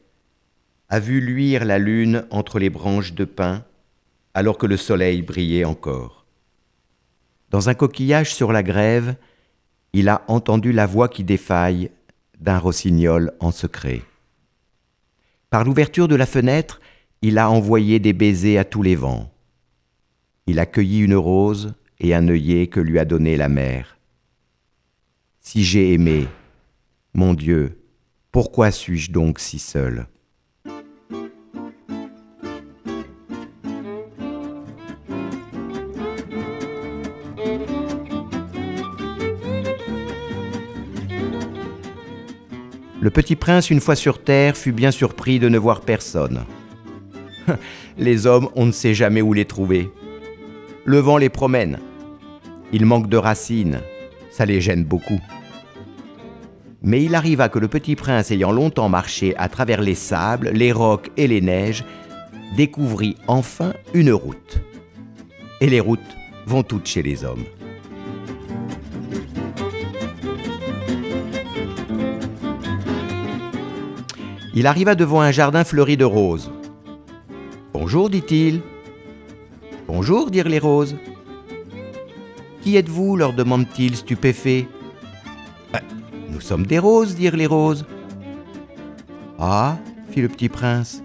a 0.91 1.01
vu 1.01 1.23
luire 1.23 1.65
la 1.65 1.79
lune 1.79 2.27
entre 2.29 2.59
les 2.59 2.69
branches 2.69 3.15
de 3.15 3.25
pin 3.25 3.65
alors 4.35 4.59
que 4.59 4.67
le 4.67 4.77
soleil 4.77 5.23
brillait 5.23 5.65
encore. 5.65 6.27
Dans 7.49 7.71
un 7.71 7.75
coquillage 7.75 8.35
sur 8.35 8.53
la 8.53 8.63
grève, 8.63 9.17
il 9.95 10.11
a 10.11 10.23
entendu 10.29 10.71
la 10.71 10.85
voix 10.85 11.09
qui 11.09 11.25
défaille 11.25 11.91
d'un 12.39 12.59
rossignol 12.59 13.33
en 13.41 13.53
secret. 13.53 14.03
Par 15.49 15.65
l'ouverture 15.65 16.09
de 16.09 16.17
la 16.17 16.27
fenêtre, 16.27 16.79
il 17.23 17.39
a 17.39 17.49
envoyé 17.49 18.01
des 18.01 18.13
baisers 18.13 18.59
à 18.59 18.65
tous 18.65 18.83
les 18.83 18.97
vents. 18.97 19.33
Il 20.47 20.59
a 20.59 20.67
cueilli 20.67 21.01
une 21.01 21.17
rose 21.17 21.73
et 22.01 22.15
un 22.15 22.29
œillet 22.29 22.67
que 22.67 22.81
lui 22.81 22.99
a 22.99 23.07
donné 23.07 23.39
la 23.39 23.49
mer. 23.49 23.97
Si 25.41 25.65
j'ai 25.65 25.95
aimé, 25.95 26.29
mon 27.15 27.35
Dieu, 27.35 27.79
pourquoi 28.33 28.71
suis-je 28.71 29.11
donc 29.11 29.39
si 29.41 29.59
seul? 29.59 30.07
Le 43.01 43.09
petit 43.09 43.35
prince, 43.35 43.71
une 43.71 43.81
fois 43.81 43.97
sur 43.97 44.23
terre, 44.23 44.57
fut 44.57 44.73
bien 44.73 44.91
surpris 44.91 45.39
de 45.39 45.49
ne 45.49 45.59
voir 45.59 45.81
personne. 45.81 46.45
les 47.99 48.27
hommes, 48.27 48.51
on 48.55 48.67
ne 48.67 48.73
sait 48.73 48.95
jamais 48.95 49.23
où 49.23 49.33
les 49.33 49.47
trouver. 49.47 49.91
Le 50.85 50.99
vent 50.99 51.17
les 51.17 51.31
promène. 51.31 51.79
Ils 52.73 52.85
manquent 52.85 53.09
de 53.09 53.17
racines. 53.17 53.81
Ça 54.31 54.45
les 54.45 54.61
gêne 54.61 54.85
beaucoup. 54.85 55.21
Mais 56.83 57.05
il 57.05 57.15
arriva 57.15 57.49
que 57.49 57.59
le 57.59 57.69
petit 57.69 57.95
prince, 57.95 58.31
ayant 58.31 58.53
longtemps 58.53 58.89
marché 58.89 59.37
à 59.37 59.49
travers 59.49 59.83
les 59.83 59.95
sables, 59.95 60.51
les 60.55 60.73
rocs 60.73 61.11
et 61.17 61.27
les 61.27 61.41
neiges, 61.41 61.85
découvrit 62.57 63.17
enfin 63.27 63.75
une 63.93 64.13
route. 64.13 64.61
Et 65.61 65.69
les 65.69 65.81
routes 65.81 66.01
vont 66.47 66.63
toutes 66.63 66.87
chez 66.87 67.03
les 67.03 67.25
hommes. 67.25 67.45
Il 74.55 74.67
arriva 74.67 74.95
devant 74.95 75.21
un 75.21 75.31
jardin 75.31 75.65
fleuri 75.65 75.97
de 75.97 76.05
roses. 76.05 76.51
Bonjour, 77.73 78.11
dit-il. 78.11 78.63
Bonjour, 79.87 80.31
dirent 80.31 80.49
les 80.49 80.59
roses. 80.59 80.97
Qui 82.63 82.77
êtes-vous 82.77 83.17
leur 83.17 83.33
demande-t-il 83.33 83.97
stupéfait. 83.97 84.67
Nous 86.31 86.41
sommes 86.41 86.67
des 86.67 86.79
roses, 86.79 87.15
dirent 87.15 87.37
les 87.37 87.47
roses. 87.47 87.85
Ah, 89.39 89.77
fit 90.11 90.21
le 90.21 90.29
petit 90.29 90.49
prince. 90.49 91.03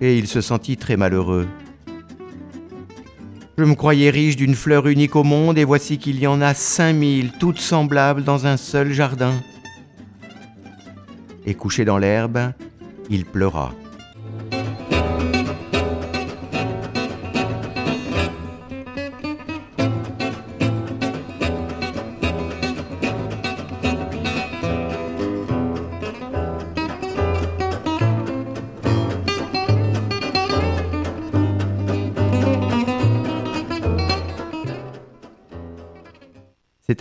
Et 0.00 0.18
il 0.18 0.26
se 0.26 0.40
sentit 0.40 0.76
très 0.76 0.96
malheureux. 0.96 1.48
Je 3.58 3.64
me 3.64 3.74
croyais 3.74 4.10
riche 4.10 4.36
d'une 4.36 4.54
fleur 4.54 4.86
unique 4.86 5.14
au 5.14 5.24
monde, 5.24 5.58
et 5.58 5.64
voici 5.64 5.98
qu'il 5.98 6.18
y 6.18 6.26
en 6.26 6.40
a 6.40 6.54
cinq 6.54 6.94
mille, 6.94 7.32
toutes 7.38 7.60
semblables 7.60 8.24
dans 8.24 8.46
un 8.46 8.56
seul 8.56 8.92
jardin. 8.92 9.34
Et 11.46 11.54
couché 11.54 11.84
dans 11.84 11.98
l'herbe, 11.98 12.52
il 13.10 13.24
pleura. 13.24 13.74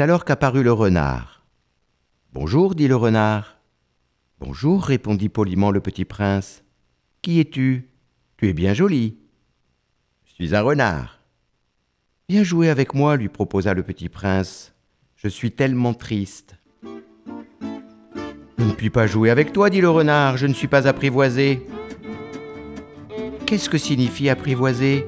Alors 0.01 0.25
qu'apparut 0.25 0.63
le 0.63 0.73
renard. 0.73 1.45
Bonjour, 2.33 2.73
dit 2.73 2.87
le 2.87 2.95
renard. 2.95 3.59
Bonjour, 4.39 4.83
répondit 4.83 5.29
poliment 5.29 5.69
le 5.69 5.79
petit 5.79 6.05
prince. 6.05 6.63
Qui 7.21 7.39
es-tu? 7.39 7.87
Tu 8.37 8.49
es 8.49 8.53
bien 8.53 8.73
joli. 8.73 9.19
Je 10.25 10.33
suis 10.33 10.55
un 10.55 10.61
renard. 10.61 11.19
Viens 12.29 12.43
jouer 12.43 12.71
avec 12.71 12.95
moi, 12.95 13.15
lui 13.15 13.29
proposa 13.29 13.75
le 13.75 13.83
petit 13.83 14.09
prince. 14.09 14.73
Je 15.17 15.27
suis 15.27 15.51
tellement 15.51 15.93
triste. 15.93 16.55
Je 18.57 18.63
ne 18.63 18.71
puis 18.71 18.89
pas 18.89 19.05
jouer 19.05 19.29
avec 19.29 19.53
toi, 19.53 19.69
dit 19.69 19.81
le 19.81 19.89
renard, 19.91 20.35
je 20.35 20.47
ne 20.47 20.53
suis 20.55 20.67
pas 20.67 20.87
apprivoisé. 20.87 21.63
Qu'est-ce 23.45 23.69
que 23.69 23.77
signifie 23.77 24.29
apprivoiser 24.29 25.05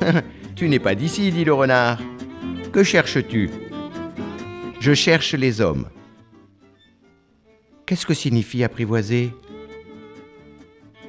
Tu 0.56 0.70
n'es 0.70 0.78
pas 0.78 0.94
d'ici, 0.94 1.30
dit 1.30 1.44
le 1.44 1.52
renard. 1.52 2.00
Que 2.72 2.82
cherches-tu? 2.82 3.50
Je 4.80 4.94
cherche 4.94 5.34
les 5.34 5.60
hommes. 5.60 5.88
Qu'est-ce 7.86 8.06
que 8.06 8.14
signifie 8.14 8.64
apprivoiser? 8.64 9.32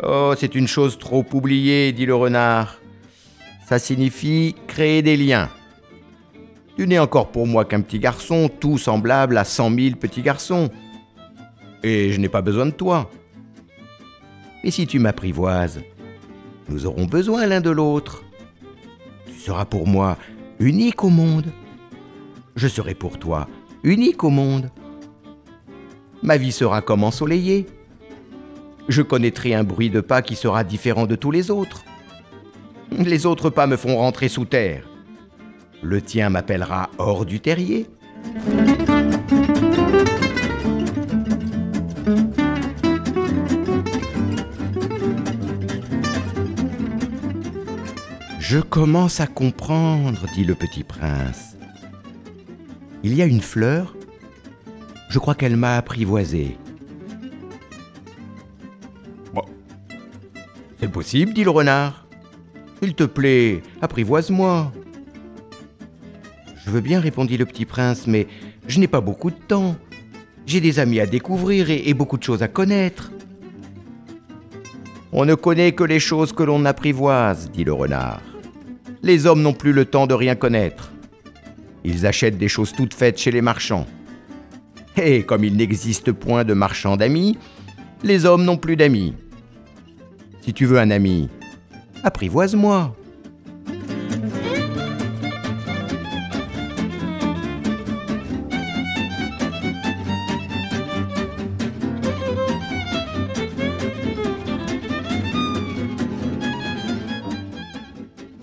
Oh, 0.04 0.34
c'est 0.38 0.56
une 0.56 0.68
chose 0.68 0.98
trop 0.98 1.26
oubliée, 1.34 1.92
dit 1.92 2.06
le 2.06 2.16
renard. 2.16 2.80
Ça 3.66 3.80
signifie 3.80 4.56
créer 4.68 5.02
des 5.02 5.18
liens. 5.18 5.50
Tu 6.78 6.88
n'es 6.88 7.00
encore 7.00 7.32
pour 7.32 7.48
moi 7.48 7.66
qu'un 7.66 7.82
petit 7.82 8.00
garçon, 8.00 8.50
tout 8.50 8.78
semblable 8.78 9.38
à 9.38 9.44
cent 9.44 9.70
mille 9.70 9.98
petits 9.98 10.22
garçons. 10.22 10.70
Et 11.84 12.12
je 12.12 12.20
n'ai 12.20 12.30
pas 12.30 12.42
besoin 12.42 12.68
de 12.68 12.72
toi. 12.72 13.10
Mais 14.64 14.72
si 14.72 14.86
tu 14.86 15.00
m'apprivoises, 15.00 15.82
nous 16.70 16.86
aurons 16.86 17.06
besoin 17.06 17.46
l'un 17.48 17.62
de 17.62 17.72
l'autre. 17.72 18.24
Tu 19.26 19.34
seras 19.34 19.66
pour 19.66 19.88
moi 19.88 20.18
unique 20.60 21.04
au 21.04 21.10
monde. 21.10 21.52
Je 22.56 22.68
serai 22.68 22.94
pour 22.94 23.18
toi 23.20 23.48
unique 23.84 24.24
au 24.24 24.30
monde. 24.30 24.70
Ma 26.24 26.38
vie 26.38 26.52
sera 26.52 26.82
comme 26.82 27.04
ensoleillée. 27.04 27.66
Je 28.88 29.02
connaîtrai 29.02 29.54
un 29.54 29.64
bruit 29.64 29.90
de 29.90 30.02
pas 30.02 30.22
qui 30.22 30.36
sera 30.36 30.64
différent 30.64 31.06
de 31.06 31.16
tous 31.16 31.32
les 31.32 31.52
autres. 31.52 31.84
Les 32.92 33.26
autres 33.26 33.50
pas 33.50 33.68
me 33.68 33.76
font 33.76 33.98
rentrer 33.98 34.30
sous 34.30 34.46
terre. 34.46 34.88
Le 35.84 36.02
tien 36.02 36.30
m'appellera 36.30 36.90
hors 36.98 37.26
du 37.26 37.40
terrier. 37.40 37.88
Je 48.40 48.60
commence 48.60 49.20
à 49.20 49.28
comprendre, 49.28 50.26
dit 50.34 50.46
le 50.46 50.56
petit 50.56 50.86
prince. 50.86 51.57
Il 53.08 53.16
y 53.16 53.22
a 53.22 53.26
une 53.26 53.40
fleur, 53.40 53.96
je 55.08 55.18
crois 55.18 55.34
qu'elle 55.34 55.56
m'a 55.56 55.78
apprivoisé. 55.78 56.58
Bon. 59.34 59.44
C'est 60.78 60.92
possible, 60.92 61.32
dit 61.32 61.46
le 61.46 61.52
renard. 61.52 62.06
Il 62.82 62.96
te 62.96 63.06
plaît, 63.06 63.62
apprivoise-moi. 63.82 64.74
Je 66.66 66.70
veux 66.70 66.82
bien, 66.82 67.00
répondit 67.00 67.38
le 67.38 67.46
petit 67.46 67.64
prince, 67.64 68.08
mais 68.08 68.28
je 68.68 68.78
n'ai 68.78 68.90
pas 68.90 69.00
beaucoup 69.00 69.32
de 69.32 69.38
temps. 69.38 69.78
J'ai 70.46 70.60
des 70.60 70.78
amis 70.78 71.00
à 71.00 71.06
découvrir 71.06 71.70
et 71.70 71.94
beaucoup 71.94 72.18
de 72.18 72.24
choses 72.24 72.44
à 72.44 72.50
connaître. 72.50 73.14
On 75.14 75.24
ne 75.24 75.36
connaît 75.36 75.72
que 75.72 75.86
les 75.86 76.02
choses 76.02 76.34
que 76.34 76.44
l'on 76.44 76.66
apprivoise, 76.66 77.52
dit 77.52 77.64
le 77.64 77.72
renard. 77.72 78.22
Les 79.02 79.26
hommes 79.26 79.44
n'ont 79.44 79.54
plus 79.54 79.72
le 79.72 79.86
temps 79.86 80.08
de 80.08 80.14
rien 80.14 80.36
connaître. 80.36 80.92
Ils 81.90 82.06
achètent 82.06 82.38
des 82.38 82.50
choses 82.50 82.74
toutes 82.74 82.94
faites 82.94 83.18
chez 83.18 83.32
les 83.32 83.42
marchands. 83.42 83.88
Et 84.98 85.24
comme 85.24 85.46
il 85.46 85.56
n'existe 85.56 86.12
point 86.12 86.44
de 86.44 86.54
marchands 86.54 86.98
d'amis, 86.98 87.38
les 88.04 88.26
hommes 88.26 88.44
n'ont 88.44 88.58
plus 88.58 88.76
d'amis. 88.76 89.14
Si 90.42 90.54
tu 90.54 90.66
veux 90.66 90.80
un 90.80 90.92
ami, 90.92 91.30
apprivoise-moi. 92.04 92.94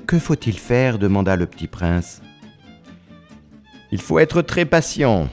Que 0.07 0.18
faut-il 0.18 0.59
faire 0.59 0.98
demanda 0.98 1.37
le 1.37 1.44
petit 1.44 1.66
prince. 1.66 2.22
Il 3.94 4.00
faut 4.00 4.18
être 4.18 4.42
très 4.42 4.64
patient. 4.64 5.28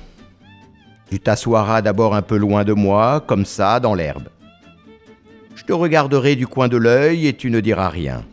Tu 1.10 1.20
t'assoiras 1.20 1.82
d'abord 1.82 2.14
un 2.14 2.22
peu 2.22 2.38
loin 2.38 2.64
de 2.64 2.74
moi, 2.74 3.20
comme 3.20 3.44
ça, 3.44 3.80
dans 3.80 3.96
l'herbe. 3.96 4.30
Je 5.56 5.64
te 5.64 5.74
regarderai 5.74 6.36
du 6.36 6.46
coin 6.46 6.68
de 6.68 6.78
l'œil 6.78 7.26
et 7.26 7.34
tu 7.34 7.50
ne 7.50 7.60
diras 7.60 7.90
rien. 7.90 8.24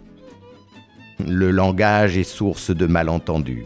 Le 1.27 1.51
langage 1.51 2.19
est 2.19 2.25
source 2.25 2.71
de 2.71 2.85
malentendus. 2.85 3.65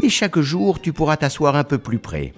Mais 0.00 0.08
chaque 0.08 0.38
jour, 0.38 0.80
tu 0.80 0.92
pourras 0.92 1.16
t'asseoir 1.16 1.56
un 1.56 1.64
peu 1.64 1.78
plus 1.78 1.98
près. 1.98 2.32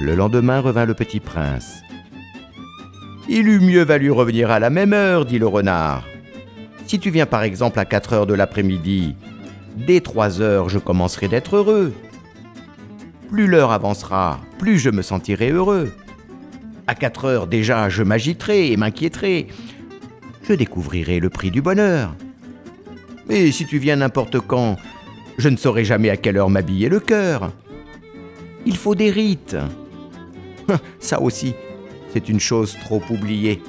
Le 0.00 0.14
lendemain 0.14 0.60
revint 0.60 0.86
le 0.86 0.94
petit 0.94 1.20
prince. 1.20 1.82
Il 3.34 3.48
eût 3.48 3.60
mieux 3.60 3.82
valu 3.82 4.10
revenir 4.10 4.50
à 4.50 4.58
la 4.58 4.68
même 4.68 4.92
heure, 4.92 5.24
dit 5.24 5.38
le 5.38 5.46
renard. 5.46 6.06
Si 6.86 6.98
tu 6.98 7.08
viens 7.08 7.24
par 7.24 7.44
exemple 7.44 7.78
à 7.78 7.86
4 7.86 8.12
heures 8.12 8.26
de 8.26 8.34
l'après-midi, 8.34 9.16
dès 9.74 10.00
3 10.00 10.42
heures 10.42 10.68
je 10.68 10.78
commencerai 10.78 11.28
d'être 11.28 11.56
heureux. 11.56 11.94
Plus 13.30 13.46
l'heure 13.46 13.72
avancera, 13.72 14.38
plus 14.58 14.78
je 14.78 14.90
me 14.90 15.00
sentirai 15.00 15.50
heureux. 15.50 15.90
À 16.86 16.94
4 16.94 17.24
heures 17.24 17.46
déjà 17.46 17.88
je 17.88 18.02
m'agiterai 18.02 18.70
et 18.70 18.76
m'inquiéterai. 18.76 19.46
Je 20.42 20.52
découvrirai 20.52 21.18
le 21.18 21.30
prix 21.30 21.50
du 21.50 21.62
bonheur. 21.62 22.14
Mais 23.30 23.50
si 23.50 23.64
tu 23.64 23.78
viens 23.78 23.96
n'importe 23.96 24.40
quand, 24.40 24.76
je 25.38 25.48
ne 25.48 25.56
saurai 25.56 25.86
jamais 25.86 26.10
à 26.10 26.18
quelle 26.18 26.36
heure 26.36 26.50
m'habiller 26.50 26.90
le 26.90 27.00
cœur. 27.00 27.50
Il 28.66 28.76
faut 28.76 28.94
des 28.94 29.10
rites. 29.10 29.56
Ça 31.00 31.18
aussi, 31.22 31.54
c'est 32.12 32.28
une 32.28 32.40
chose 32.40 32.76
trop 32.80 33.02
oubliée. 33.08 33.62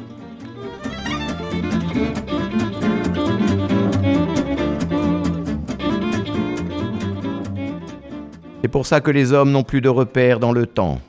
C'est 8.61 8.67
pour 8.67 8.85
ça 8.85 9.01
que 9.01 9.11
les 9.11 9.33
hommes 9.33 9.51
n'ont 9.51 9.63
plus 9.63 9.81
de 9.81 9.89
repères 9.89 10.39
dans 10.39 10.51
le 10.51 10.65
temps. 10.65 10.99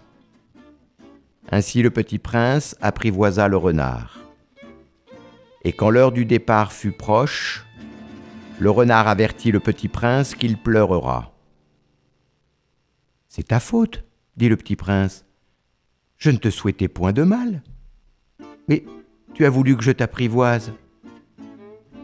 Ainsi 1.50 1.82
le 1.82 1.90
petit 1.90 2.18
prince 2.18 2.76
apprivoisa 2.80 3.48
le 3.48 3.56
renard. 3.56 4.20
Et 5.64 5.72
quand 5.72 5.90
l'heure 5.90 6.12
du 6.12 6.24
départ 6.24 6.72
fut 6.72 6.92
proche, 6.92 7.64
le 8.58 8.70
renard 8.70 9.08
avertit 9.08 9.50
le 9.50 9.60
petit 9.60 9.88
prince 9.88 10.34
qu'il 10.34 10.56
pleurera. 10.56 11.32
C'est 13.28 13.48
ta 13.48 13.60
faute, 13.60 14.04
dit 14.36 14.48
le 14.48 14.56
petit 14.56 14.76
prince. 14.76 15.24
Je 16.18 16.30
ne 16.30 16.36
te 16.36 16.50
souhaitais 16.50 16.88
point 16.88 17.12
de 17.12 17.22
mal. 17.22 17.62
Mais 18.68 18.84
tu 19.34 19.44
as 19.44 19.50
voulu 19.50 19.76
que 19.76 19.84
je 19.84 19.92
t'apprivoise. 19.92 20.72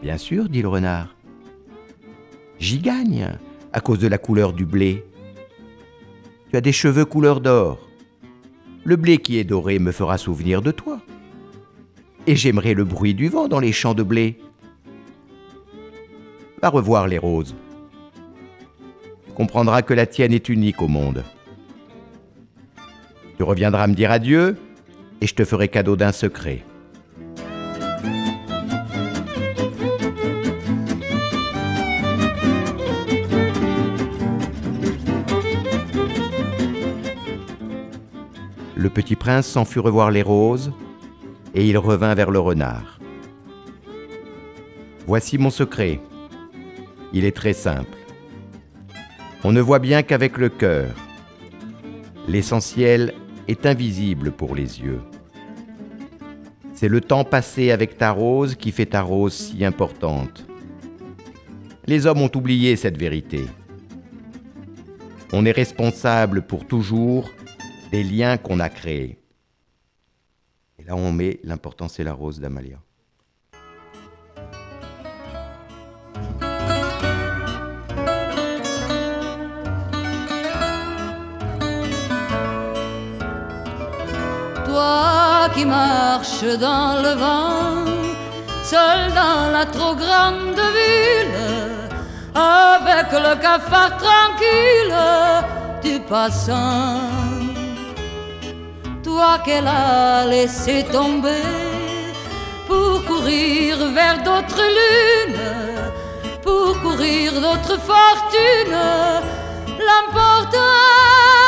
Bien 0.01 0.17
sûr, 0.17 0.49
dit 0.49 0.61
le 0.61 0.67
renard. 0.67 1.15
J'y 2.59 2.79
gagne 2.79 3.29
à 3.73 3.79
cause 3.79 3.99
de 3.99 4.07
la 4.07 4.17
couleur 4.17 4.53
du 4.53 4.65
blé. 4.65 5.03
Tu 6.49 6.57
as 6.57 6.61
des 6.61 6.71
cheveux 6.71 7.05
couleur 7.05 7.41
d'or. 7.41 7.87
Le 8.83 8.95
blé 8.95 9.17
qui 9.17 9.37
est 9.37 9.43
doré 9.43 9.79
me 9.79 9.91
fera 9.91 10.17
souvenir 10.17 10.61
de 10.61 10.71
toi. 10.71 10.99
Et 12.27 12.35
j'aimerai 12.35 12.73
le 12.73 12.83
bruit 12.83 13.13
du 13.13 13.29
vent 13.29 13.47
dans 13.47 13.59
les 13.59 13.71
champs 13.71 13.93
de 13.93 14.03
blé. 14.03 14.39
Va 16.61 16.69
revoir 16.69 17.07
les 17.07 17.17
roses. 17.17 17.55
Tu 19.25 19.31
comprendras 19.33 19.81
que 19.81 19.93
la 19.93 20.05
tienne 20.05 20.33
est 20.33 20.49
unique 20.49 20.81
au 20.81 20.87
monde. 20.87 21.23
Tu 23.41 23.45
reviendras 23.45 23.87
me 23.87 23.95
dire 23.95 24.11
adieu 24.11 24.55
et 25.19 25.25
je 25.25 25.33
te 25.33 25.43
ferai 25.43 25.67
cadeau 25.67 25.95
d'un 25.95 26.11
secret. 26.11 26.63
Le 38.75 38.89
petit 38.91 39.15
prince 39.15 39.47
s'en 39.47 39.65
fut 39.65 39.79
revoir 39.79 40.11
les 40.11 40.21
roses 40.21 40.71
et 41.55 41.67
il 41.67 41.79
revint 41.79 42.13
vers 42.13 42.29
le 42.29 42.37
renard. 42.37 42.99
Voici 45.07 45.39
mon 45.39 45.49
secret. 45.49 45.99
Il 47.11 47.25
est 47.25 47.35
très 47.35 47.53
simple. 47.53 47.97
On 49.43 49.51
ne 49.51 49.61
voit 49.61 49.79
bien 49.79 50.03
qu'avec 50.03 50.37
le 50.37 50.49
cœur. 50.49 50.91
L'essentiel 52.27 53.15
est 53.47 53.65
invisible 53.65 54.31
pour 54.31 54.55
les 54.55 54.81
yeux. 54.81 55.01
C'est 56.73 56.87
le 56.87 57.01
temps 57.01 57.23
passé 57.23 57.71
avec 57.71 57.97
ta 57.97 58.11
rose 58.11 58.55
qui 58.55 58.71
fait 58.71 58.87
ta 58.87 59.01
rose 59.01 59.33
si 59.33 59.63
importante. 59.63 60.45
Les 61.85 62.05
hommes 62.05 62.21
ont 62.21 62.31
oublié 62.35 62.75
cette 62.75 62.97
vérité. 62.97 63.45
On 65.33 65.45
est 65.45 65.51
responsable 65.51 66.41
pour 66.41 66.65
toujours 66.65 67.29
des 67.91 68.03
liens 68.03 68.37
qu'on 68.37 68.59
a 68.59 68.69
créés. 68.69 69.19
Et 70.79 70.83
là, 70.83 70.95
on 70.95 71.11
met 71.11 71.39
l'importance 71.43 71.99
et 71.99 72.03
la 72.03 72.13
rose 72.13 72.39
d'Amalia. 72.39 72.79
Toi 84.81 85.49
qui 85.53 85.63
marches 85.63 86.53
dans 86.67 86.93
le 87.05 87.13
vent, 87.23 87.85
seul 88.63 88.99
dans 89.21 89.43
la 89.55 89.65
trop 89.75 89.95
grande 90.03 90.63
ville, 90.77 91.41
avec 92.33 93.07
le 93.25 93.33
cafard 93.45 93.93
tranquille 94.05 94.99
du 95.85 95.99
passant. 96.13 97.01
Toi 99.03 99.31
qu'elle 99.45 99.67
a 99.67 100.25
laissé 100.25 100.83
tomber 100.97 101.45
pour 102.67 103.05
courir 103.05 103.73
vers 103.97 104.17
d'autres 104.27 104.67
lunes, 104.79 105.47
pour 106.45 106.71
courir 106.81 107.33
d'autres 107.33 107.79
fortunes. 107.91 108.81
L'important, 109.87 111.40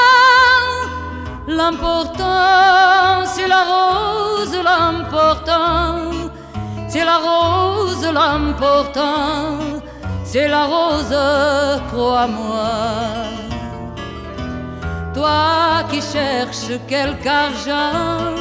l'important, 1.47 3.25
c'est 3.25 3.47
la 3.47 3.63
rose, 3.63 4.56
l'important, 4.63 6.12
c'est 6.88 7.06
la 7.06 7.17
rose, 7.17 8.06
l'important, 8.13 9.58
c'est 10.23 10.47
la 10.47 10.65
rose, 10.65 11.15
crois-moi. 11.91 12.69
Toi 15.13 15.84
qui 15.89 16.01
cherches 16.01 16.79
quelque 16.88 17.27
argent 17.27 18.34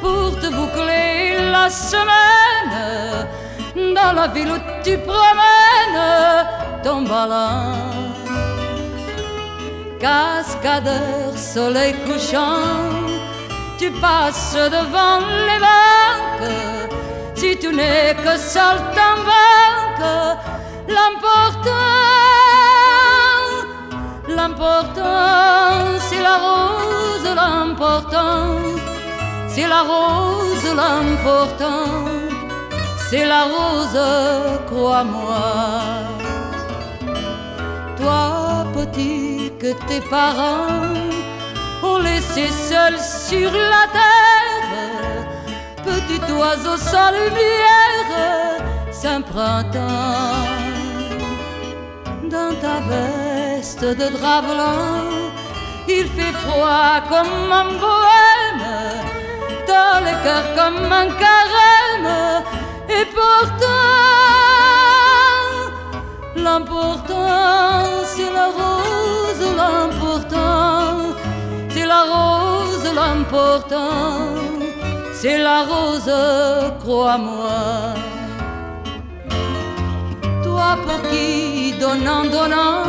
pour 0.00 0.38
te 0.40 0.48
boucler 0.48 1.50
la 1.52 1.68
semaine 1.68 3.26
dans 3.94 4.12
la 4.12 4.28
ville 4.28 4.52
où 4.52 4.58
tu 4.82 4.96
promènes 4.98 6.46
ton 6.82 7.02
ballon. 7.02 8.09
Cascadeur, 10.00 11.36
soleil 11.36 11.94
couchant, 12.06 12.88
tu 13.78 13.90
passes 13.90 14.56
devant 14.76 15.20
les 15.48 15.60
banques. 15.66 16.50
Si 17.34 17.56
tu 17.58 17.68
n'es 17.74 18.16
que 18.24 18.36
saltimbanque, 18.36 20.06
l'important, 20.88 21.70
l'important, 24.28 25.98
c'est 26.08 26.22
la 26.22 26.36
rose, 26.46 27.28
l'important, 27.36 28.58
c'est 29.48 29.68
la 29.68 29.82
rose, 29.82 30.74
l'important 30.74 32.10
c'est 33.10 33.24
la 33.24 33.42
rose, 33.42 33.98
crois-moi. 34.68 35.40
Toi, 37.96 38.64
petit, 38.72 39.49
que 39.60 39.72
tes 39.88 40.00
parents 40.00 40.94
ont 41.82 41.98
laissé 41.98 42.48
seul 42.48 42.94
sur 42.98 43.50
la 43.52 43.84
terre, 43.98 45.26
petit 45.84 46.32
oiseau 46.32 46.78
sans 46.78 47.10
lumière, 47.10 48.10
saint 48.90 49.20
printemps. 49.20 50.48
Dans 52.24 52.54
ta 52.64 52.76
veste 52.88 53.84
de 53.84 54.08
drap 54.16 54.42
blanc, 54.42 55.04
il 55.86 56.06
fait 56.16 56.34
froid 56.44 57.02
comme 57.10 57.52
un 57.52 57.68
bohème, 57.84 58.68
dans 59.66 59.98
le 60.06 60.14
cœur 60.24 60.44
comme 60.56 60.90
un 60.90 61.08
carême. 61.24 62.12
Et 62.88 63.04
pourtant, 63.16 63.66
l'important, 66.36 68.04
c'est 68.04 68.32
la 68.32 68.46
rose, 68.46 68.89
l'important, 69.40 71.14
c'est 71.68 71.86
la 71.86 72.02
rose, 72.14 72.86
l'important, 72.94 74.18
c'est 75.12 75.38
la 75.38 75.62
rose, 75.64 76.12
crois-moi. 76.80 77.94
Toi 80.42 80.78
pour 80.84 81.00
qui, 81.10 81.72
donnant, 81.80 82.24
donnant, 82.24 82.84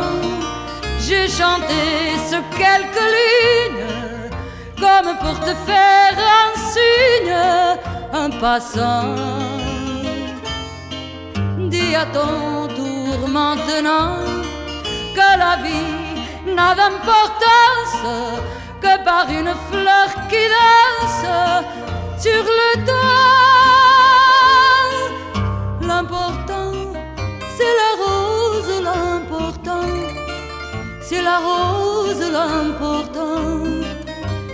j'ai 1.00 1.28
chanté 1.28 1.82
ce 2.30 2.36
quelques 2.56 3.08
lignes, 3.16 3.88
comme 4.78 5.16
pour 5.22 5.38
te 5.40 5.54
faire 5.68 6.16
un 6.42 6.50
signe, 6.72 7.36
un 8.12 8.30
passant. 8.40 9.14
Dis 11.70 11.94
à 11.94 12.06
ton 12.06 12.68
tour 12.74 13.28
maintenant 13.28 14.16
que 15.14 15.38
la 15.38 15.56
vie 15.62 16.01
n'a 16.54 16.74
d'importance 16.74 18.02
que 18.80 19.04
par 19.04 19.26
une 19.30 19.54
fleur 19.70 20.08
qui 20.30 20.44
danse 20.56 21.26
sur 22.18 22.44
le 22.60 22.70
temps. 22.86 22.92
L'important, 25.80 26.72
c'est 27.56 27.74
la 27.82 27.90
rose, 28.02 28.72
l'important, 28.88 29.90
c'est 31.00 31.22
la 31.22 31.38
rose, 31.38 32.24
l'important, 32.36 33.44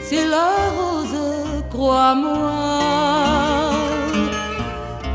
c'est 0.02 0.26
la 0.26 0.50
rose, 0.76 1.18
crois-moi. 1.70 2.52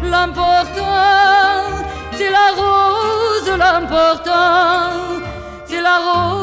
L'important, 0.04 0.84
c'est 2.17 2.30
la 2.30 2.48
rose 2.62 3.04
l'important, 3.58 5.22
c'est 5.65 5.82
la 5.82 5.98
rose 5.98 6.42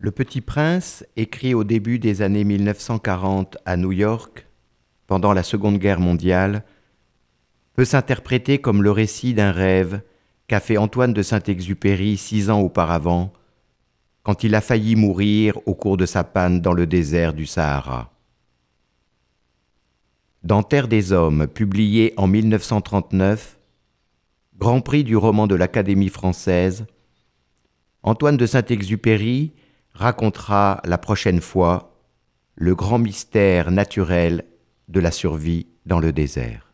Le 0.00 0.10
Petit 0.10 0.40
Prince, 0.40 1.04
écrit 1.14 1.54
au 1.54 1.62
début 1.62 2.00
des 2.00 2.22
années 2.22 2.42
1940 2.42 3.56
à 3.64 3.76
New 3.76 3.92
York, 3.92 4.48
pendant 5.06 5.32
la 5.32 5.44
Seconde 5.44 5.78
Guerre 5.78 6.00
mondiale, 6.00 6.64
peut 7.74 7.84
s'interpréter 7.84 8.58
comme 8.58 8.82
le 8.82 8.90
récit 8.90 9.32
d'un 9.32 9.52
rêve 9.52 10.00
qu'a 10.48 10.58
fait 10.58 10.76
Antoine 10.76 11.12
de 11.12 11.22
Saint-Exupéry 11.22 12.16
six 12.16 12.50
ans 12.50 12.60
auparavant, 12.60 13.32
quand 14.24 14.42
il 14.42 14.56
a 14.56 14.60
failli 14.60 14.96
mourir 14.96 15.56
au 15.66 15.74
cours 15.76 15.96
de 15.96 16.06
sa 16.06 16.24
panne 16.24 16.60
dans 16.60 16.72
le 16.72 16.88
désert 16.88 17.32
du 17.32 17.46
Sahara. 17.46 18.11
Dans 20.44 20.64
Terre 20.64 20.88
des 20.88 21.12
Hommes, 21.12 21.46
publié 21.46 22.14
en 22.16 22.26
1939, 22.26 23.60
Grand 24.58 24.80
Prix 24.80 25.04
du 25.04 25.16
roman 25.16 25.46
de 25.46 25.54
l'Académie 25.54 26.08
française, 26.08 26.84
Antoine 28.02 28.36
de 28.36 28.46
Saint-Exupéry 28.46 29.52
racontera 29.92 30.80
la 30.84 30.98
prochaine 30.98 31.40
fois 31.40 32.02
le 32.56 32.74
grand 32.74 32.98
mystère 32.98 33.70
naturel 33.70 34.44
de 34.88 34.98
la 34.98 35.12
survie 35.12 35.68
dans 35.86 36.00
le 36.00 36.12
désert. 36.12 36.71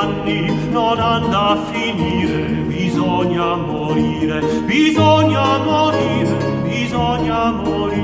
Anni 0.00 0.68
non 0.70 0.98
hanno 0.98 1.38
a 1.38 1.56
finire, 1.70 2.42
bisogna 2.66 3.54
morire, 3.56 4.40
bisogna 4.64 5.58
morire, 5.58 6.36
bisogna 6.62 7.50
morire. 7.52 7.94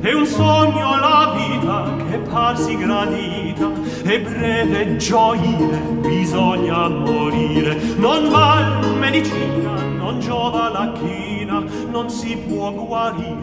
È 0.00 0.12
un 0.12 0.26
sogno 0.26 0.98
la 0.98 1.32
vita 1.36 2.04
che 2.10 2.18
parsi 2.18 2.76
gradita, 2.76 3.70
è 4.02 4.20
breve 4.20 4.96
gioire, 4.96 5.78
bisogna 6.00 6.88
morire, 6.88 7.78
non 7.96 8.28
val 8.28 8.96
medicina, 8.98 9.80
non 9.98 10.18
giova 10.18 10.68
la 10.70 10.92
china, 10.92 11.62
non 11.90 12.10
si 12.10 12.36
può 12.36 12.72
guarire, 12.72 13.41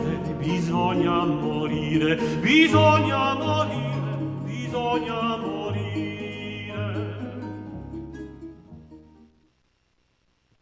bisogna 0.50 1.26
morire, 1.26 2.16
bisogna 2.42 3.36
morire. 3.36 3.38